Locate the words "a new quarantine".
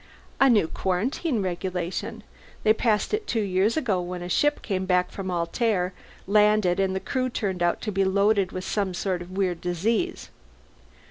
0.39-1.43